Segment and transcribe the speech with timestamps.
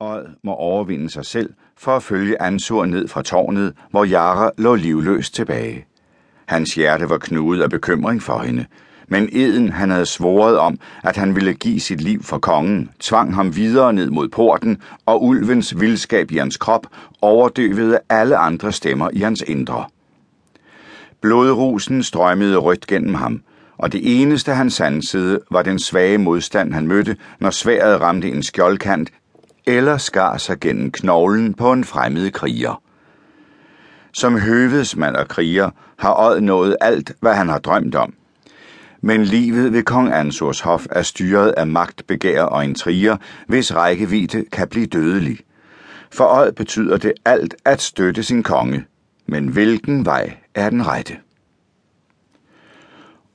[0.00, 4.74] Odd må overvinde sig selv for at følge Ansur ned fra tårnet, hvor Jara lå
[4.74, 5.86] livløst tilbage.
[6.46, 8.66] Hans hjerte var knudet af bekymring for hende,
[9.08, 13.34] men eden, han havde svoret om, at han ville give sit liv for kongen, tvang
[13.34, 16.86] ham videre ned mod porten, og ulvens vildskab i hans krop
[17.22, 19.84] overdøvede alle andre stemmer i hans indre.
[21.20, 23.42] Blodrusen strømmede rødt gennem ham,
[23.78, 28.42] og det eneste han sansede var den svage modstand, han mødte, når sværet ramte en
[28.42, 29.10] skjoldkant
[29.66, 32.82] eller skar sig gennem knoglen på en fremmed kriger.
[34.12, 38.14] Som høvedsmand og kriger har Odd nået alt, hvad han har drømt om.
[39.00, 43.16] Men livet ved kong Ansors hof er styret af magtbegær og intriger,
[43.46, 45.38] hvis rækkevidde kan blive dødelig.
[46.12, 48.84] For Odd betyder det alt at støtte sin konge,
[49.26, 51.16] men hvilken vej er den rette?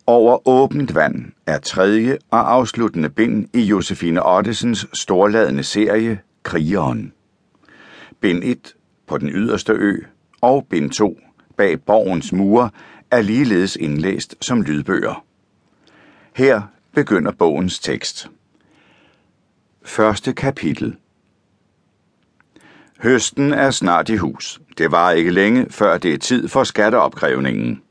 [0.09, 7.13] Over åbent vand er tredje og afsluttende bind i Josefine Ottesens storladende serie Krigeren.
[8.19, 8.75] Bind 1
[9.07, 9.97] på den yderste ø
[10.41, 11.19] og bind 2
[11.57, 12.69] bag borgens mure
[13.11, 15.25] er ligeledes indlæst som lydbøger.
[16.35, 16.61] Her
[16.93, 18.29] begynder bogens tekst.
[19.83, 20.95] Første kapitel
[22.99, 24.61] Høsten er snart i hus.
[24.77, 27.81] Det var ikke længe, før det er tid for skatteopkrævningen.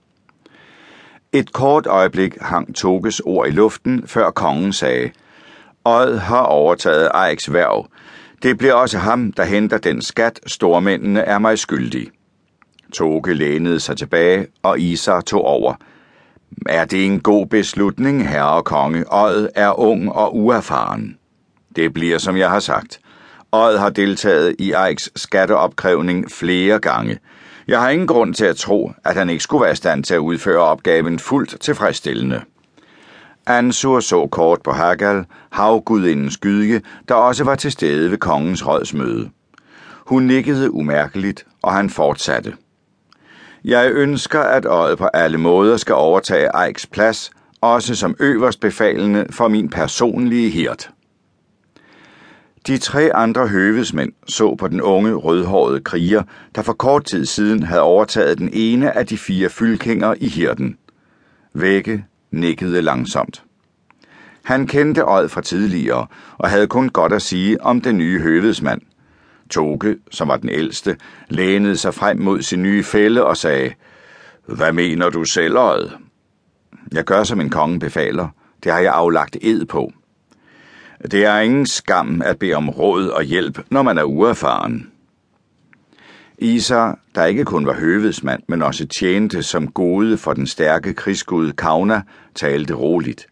[1.32, 5.10] Et kort øjeblik hang Toges ord i luften, før kongen sagde,
[5.84, 7.86] Odd har overtaget Eiks værv.
[8.42, 12.10] Det bliver også ham, der henter den skat, stormændene er mig skyldige.
[12.92, 15.74] Toge lænede sig tilbage, og Isar tog over.
[16.66, 19.04] Er det en god beslutning, herre og konge?
[19.12, 21.16] Odd er ung og uerfaren.
[21.76, 23.00] Det bliver, som jeg har sagt.
[23.52, 27.18] Odd har deltaget i Eiks skatteopkrævning flere gange.
[27.68, 30.14] Jeg har ingen grund til at tro, at han ikke skulle være i stand til
[30.14, 32.40] at udføre opgaven fuldt tilfredsstillende.
[33.46, 39.30] Ansur så kort på Hagal, havgudindens gydige, der også var til stede ved kongens rådsmøde.
[40.06, 42.54] Hun nikkede umærkeligt, og han fortsatte.
[43.64, 47.30] Jeg ønsker, at øjet på alle måder skal overtage Eiks plads,
[47.60, 50.90] også som øverstbefalende for min personlige hirt.
[52.68, 56.22] De tre andre høvesmænd så på den unge, rødhårede kriger,
[56.54, 60.76] der for kort tid siden havde overtaget den ene af de fire fylkinger i hirden.
[61.54, 63.44] Vække nikkede langsomt.
[64.42, 66.06] Han kendte Odd fra tidligere
[66.38, 68.80] og havde kun godt at sige om den nye høvedsmand.
[69.50, 70.96] Toke, som var den ældste,
[71.28, 73.72] lænede sig frem mod sin nye fælde og sagde,
[74.46, 75.92] Hvad mener du selv, Odd?
[76.92, 78.28] Jeg gør, som en konge befaler.
[78.64, 79.92] Det har jeg aflagt ed på.
[81.02, 84.90] Det er ingen skam at bede om råd og hjælp, når man er uerfaren.
[86.38, 91.52] Isa, der ikke kun var høvedsmand, men også tjente som gode for den stærke krigsgud
[91.52, 92.02] Kauna,
[92.34, 93.26] talte roligt.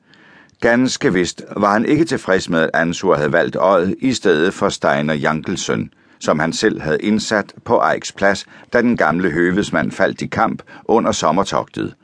[0.60, 4.68] Ganske vist var han ikke tilfreds med, at Ansur havde valgt Odd i stedet for
[4.68, 10.22] Steiner Jankelsøn, som han selv havde indsat på Eiks plads, da den gamle høvedsmand faldt
[10.22, 11.94] i kamp under sommertogtet.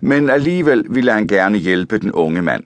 [0.00, 2.64] Men alligevel ville han gerne hjælpe den unge mand.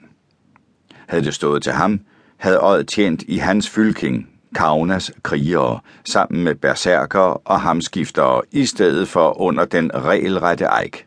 [1.09, 2.01] Havde det stået til ham,
[2.41, 9.09] havde Odd tjent i hans fylking, Kaunas krigere, sammen med berserker og hamskiftere, i stedet
[9.09, 11.06] for under den regelrette Eik.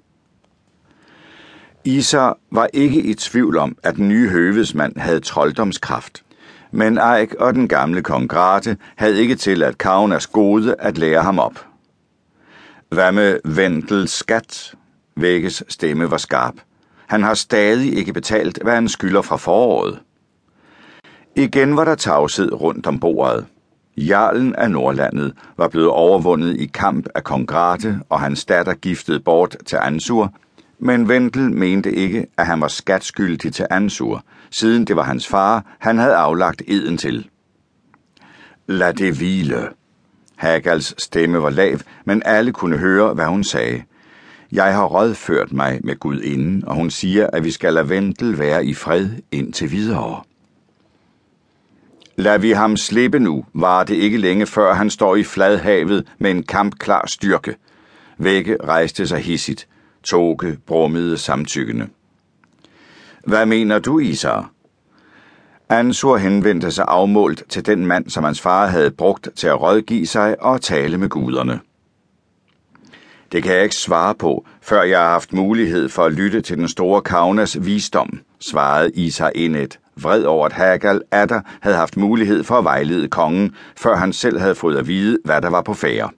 [1.86, 6.24] Isar var ikke i tvivl om, at den nye høvedsmand havde trolddomskraft.
[6.72, 11.40] Men Eik og den gamle kong Grate havde ikke tilladt Kaunas gode at lære ham
[11.40, 11.66] op.
[12.90, 14.76] Hvad med Vendels skat?
[15.16, 16.56] Vækkes stemme var skarp.
[17.08, 20.00] Han har stadig ikke betalt, hvad han skylder fra foråret.
[21.36, 23.46] Igen var der tavshed rundt om bordet.
[23.98, 29.24] Jarlen af Nordlandet var blevet overvundet i kamp af kong Grate, og hans datter giftet
[29.24, 30.34] bort til Ansur,
[30.80, 35.66] men Vendel mente ikke, at han var skatskyldig til Ansur, siden det var hans far,
[35.80, 37.30] han havde aflagt eden til.
[38.68, 39.70] Lad det hvile.
[40.36, 43.84] Hagals stemme var lav, men alle kunne høre, hvad hun sagde.
[44.52, 48.40] Jeg har rådført mig med Gud inden, og hun siger, at vi skal lade Vendel
[48.40, 50.24] være i fred indtil videre.
[52.24, 56.32] Lad vi ham slippe nu, var det ikke længe før han står i fladhavet med
[56.32, 57.56] en kampklar styrke.
[58.18, 59.68] Vægge rejste sig hissigt.
[60.04, 61.88] Toge brummede samtykkende.
[63.28, 64.52] Hvad mener du, Isar?
[65.70, 70.08] Ansur henvendte sig afmålt til den mand, som hans far havde brugt til at rådgive
[70.08, 71.60] sig og tale med guderne.
[73.32, 76.58] Det kan jeg ikke svare på, før jeg har haft mulighed for at lytte til
[76.58, 82.44] den store Kaunas visdom, svarede Isar indet, vred over at Hagal atter havde haft mulighed
[82.44, 85.74] for at vejlede kongen, før han selv havde fået at vide, hvad der var på
[85.74, 86.10] færre.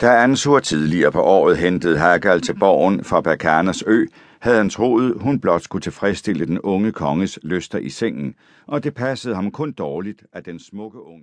[0.00, 4.06] Da Ansur tidligere på året hentede Hagal til borgen fra Berkanas ø,
[4.40, 8.34] havde han troet, hun blot skulle tilfredsstille den unge konges lyster i sengen,
[8.66, 11.18] og det passede ham kun dårligt, at den smukke unge